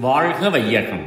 [0.00, 1.04] வாழ்க வையகம்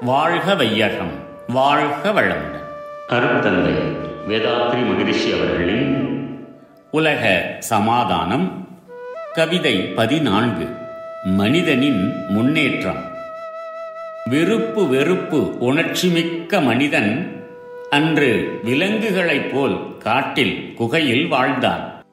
[0.00, 1.12] வாழ்க வையகம்
[1.48, 2.66] வாழ்க வளமுடன்.
[3.08, 3.96] அருட்தந்தை
[4.28, 5.94] வேதாத்ரி மகரிஷி அவர்களின்
[6.90, 8.68] உலக சமாதானம்
[9.32, 10.68] கவிதை பதினான்கு
[11.24, 13.04] மனிதனின் முன்னேற்றம்.
[14.30, 17.40] விருப்பு வெறுப்பு உணர்ச்சிமிக்க மனிதன்
[17.90, 22.04] அன்று விலங்குகளைப் போல் காட்டில் குகையில் வாழ்ந்தான்.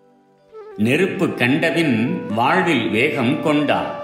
[0.78, 3.99] நெருப்பு கண்டபின் வாழ்வில் வேகம் கொண்டான்.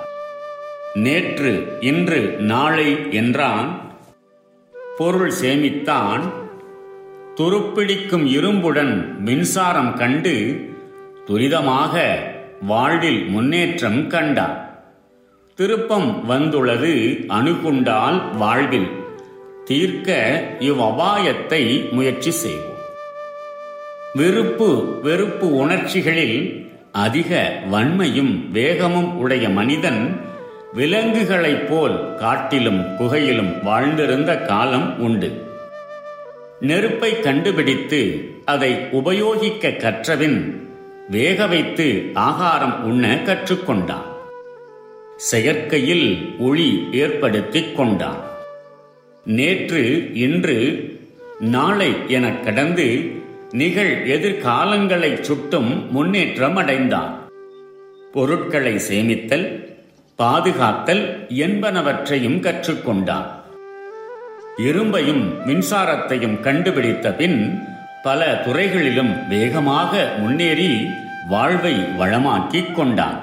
[0.95, 3.79] நேற்று இன்று நாளை என்றான்.
[4.97, 6.21] பொருள் சேமித்தான்.
[7.35, 10.59] துருப்பிடிக்கும் இரும்புடன் மின்சாரம் கண்டு
[11.27, 12.15] துரிதமாக
[12.61, 14.79] வாழ்வில் முன்னேற்றம் கண்டான்.
[15.55, 18.89] திருப்பம் வந்துள்ளது அணுகுண்டால் வாழ்வில்.
[19.65, 22.79] தீர்க்க இவ்வபாயத்தை முயற்சி செய்வோம்.
[24.13, 30.33] விருப்பு வெறுப்பு உணர்ச்சிகளில் அதிக வன்மையும் வேகமும் உடைய மனிதன்
[30.75, 35.43] விலங்குகளைப் போல் காட்டிலும் குகையிலும் வாழ்ந்திருந்த காலம் உண்டு.
[36.59, 40.67] நெருப்பை கண்டுபிடித்து அதை உபயோகிக்க கற்றவின்
[41.09, 44.05] வேக வைத்து ஆகாரம் உண்ண கற்றுக்கொண்டான்.
[45.15, 48.19] செயற்கையில் ஒளி ஏற்படுத்திக் கொண்டான்.
[49.25, 50.59] நேற்று இன்று
[51.39, 53.11] நாளை என கடந்து
[53.51, 57.29] நிகழ் எதிர்காலங்களை சுட்டும் முன்னேற்றம் அடைந்தான்
[58.13, 59.73] பொருட்களை சேமித்தல்
[60.19, 63.25] பாதுகாத்தல் என்பனவற்றையும் கற்றுக்கொண்டான்
[64.57, 67.59] இரும்பையும் மின்சாரத்தையும் கண்டுபிடித்த பின்
[68.03, 70.85] பல துறைகளிலும் வேகமாக முன்னேறி
[71.29, 73.19] வாழ்வை வளமாக்கிக் கொண்டான்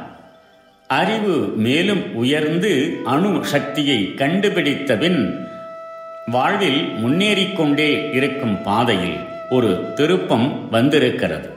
[0.87, 5.21] அறிவு மேலும் உயர்ந்து அணு சக்தியை கண்டுபிடித்த பின்
[6.27, 9.19] வாழ்வில் முன்னேறிக்கொண்டே இருக்கும் பாதையில்
[9.51, 11.51] ஒரு திருப்பம் வந்திருக்கிறது.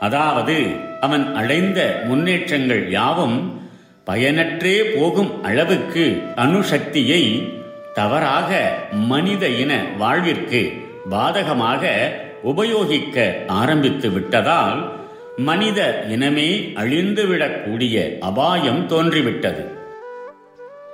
[0.00, 0.66] அதாவது
[1.00, 3.60] அவன் அடைந்த முன்னேற்றங்கள் யாவும்
[4.04, 7.52] பயனற்றே போகும் அளவுக்கு அணுசக்தியை
[7.94, 10.72] தவறாக மனித இன வாழ்விற்கு
[11.10, 12.10] பாதகமாக
[12.42, 14.92] உபயோகிக்க ஆரம்பித்து விட்டதால்
[15.36, 19.64] மனித இனமே அழிந்துவிடக்கூடிய அபாயம் தோன்றிவிட்டது.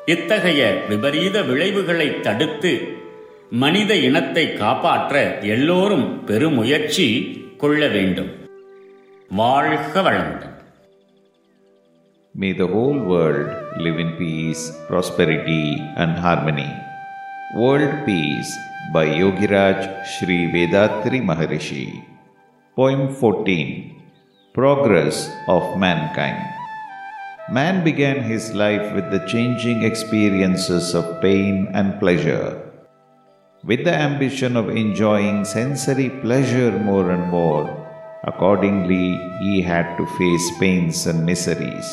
[0.07, 2.73] இத்தகைய விபரீத விளைவுகளை தடுத்து
[3.51, 7.09] மனித இனத்தை காப்பாற்ற எல்லோரும் பெருமுயற்சி
[7.59, 8.31] கொள்ள வேண்டும்.
[9.29, 10.58] வாழ்க வளமுடன்.
[12.35, 13.49] May the whole world
[13.81, 16.71] live in peace, prosperity, and harmony.
[17.57, 18.55] World Peace
[18.93, 22.05] by Yogiraj Sri Vedatri Maharishi.
[22.77, 24.03] Poem 14
[24.53, 26.45] Progress of Mankind.
[27.51, 32.61] Man began his life with the changing experiences of pain and pleasure.
[33.65, 37.65] With the ambition of enjoying sensory pleasure more and more,
[38.25, 41.89] accordingly, he had to face pains and miseries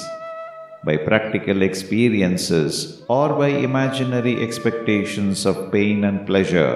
[0.85, 6.75] by practical experiences or by imaginary expectations of pain and pleasure,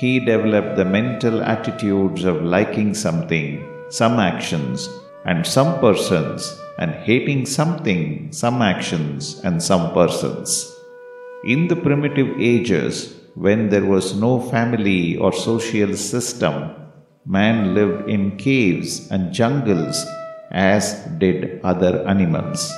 [0.00, 4.88] he developed the mental attitudes of liking something, some actions,
[5.24, 10.74] and some persons, and hating something, some actions, and some persons.
[11.44, 16.74] In the primitive ages, when there was no family or social system,
[17.24, 20.04] man lived in caves and jungles
[20.50, 22.72] as did other animals.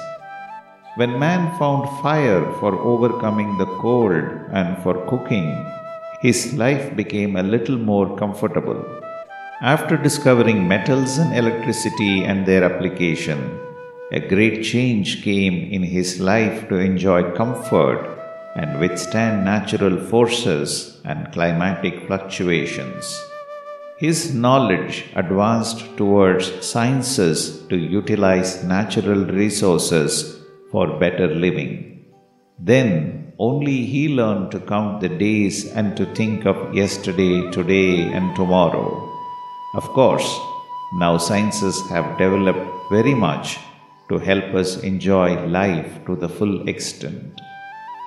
[0.96, 5.64] When man found fire for overcoming the cold and for cooking,
[6.20, 8.84] his life became a little more comfortable.
[9.62, 13.56] After discovering metals and electricity and their application,
[14.10, 18.18] a great change came in his life to enjoy comfort
[18.56, 23.16] and withstand natural forces and climatic fluctuations.
[23.96, 30.39] His knowledge advanced towards sciences to utilize natural resources
[30.70, 32.04] for better living.
[32.58, 38.36] Then only he learned to count the days and to think of yesterday, today, and
[38.36, 38.89] tomorrow.
[39.74, 40.28] Of course,
[40.94, 43.59] now sciences have developed very much
[44.10, 47.41] to help us enjoy life to the full extent.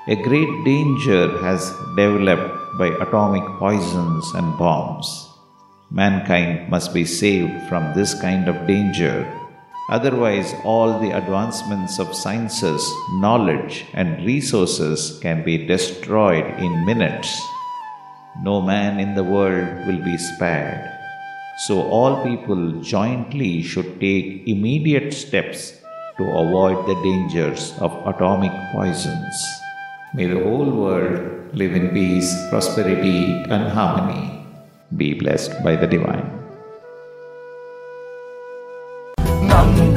[0.08, 5.08] A great danger has developed by atomic poisons and bombs.
[5.90, 9.16] Mankind must be saved from this kind of danger
[9.90, 12.82] Otherwise, all the advancements of sciences,
[13.20, 17.42] knowledge, and resources can be destroyed in minutes.
[18.42, 20.90] No man in the world will be spared.
[21.68, 25.78] So, all people jointly should take immediate steps
[26.18, 29.36] to avoid the dangers of atomic poisons.
[30.14, 34.46] May the whole world live in peace, prosperity, and harmony.
[34.96, 36.43] Be blessed by the Divine.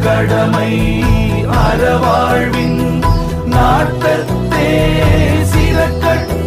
[0.05, 0.73] கடமை
[1.61, 2.81] அறவாழ்வின்
[3.47, 4.71] நாட்டத்தே
[5.53, 6.46] சிறக்கட்டும்